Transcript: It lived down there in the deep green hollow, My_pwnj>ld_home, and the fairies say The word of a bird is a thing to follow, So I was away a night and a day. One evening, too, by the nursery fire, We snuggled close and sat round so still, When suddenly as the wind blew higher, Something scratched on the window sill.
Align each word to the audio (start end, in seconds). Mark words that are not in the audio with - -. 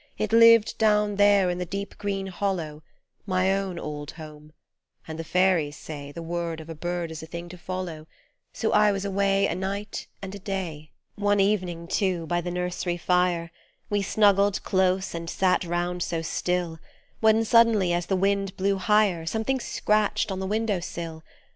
It 0.17 0.33
lived 0.33 0.79
down 0.79 1.17
there 1.17 1.51
in 1.51 1.59
the 1.59 1.63
deep 1.67 1.95
green 1.99 2.25
hollow, 2.25 2.81
My_pwnj>ld_home, 3.27 4.49
and 5.07 5.19
the 5.19 5.23
fairies 5.23 5.75
say 5.77 6.11
The 6.11 6.23
word 6.23 6.59
of 6.59 6.69
a 6.69 6.73
bird 6.73 7.11
is 7.11 7.21
a 7.21 7.27
thing 7.27 7.47
to 7.49 7.57
follow, 7.59 8.07
So 8.51 8.71
I 8.71 8.91
was 8.91 9.05
away 9.05 9.45
a 9.45 9.53
night 9.53 10.07
and 10.19 10.33
a 10.33 10.39
day. 10.39 10.89
One 11.13 11.39
evening, 11.39 11.87
too, 11.87 12.25
by 12.25 12.41
the 12.41 12.49
nursery 12.49 12.97
fire, 12.97 13.51
We 13.91 14.01
snuggled 14.01 14.63
close 14.63 15.13
and 15.13 15.29
sat 15.29 15.63
round 15.63 16.01
so 16.01 16.23
still, 16.23 16.79
When 17.19 17.45
suddenly 17.45 17.93
as 17.93 18.07
the 18.07 18.15
wind 18.15 18.57
blew 18.57 18.77
higher, 18.79 19.27
Something 19.27 19.59
scratched 19.59 20.31
on 20.31 20.39
the 20.39 20.47
window 20.47 20.79
sill. 20.79 21.21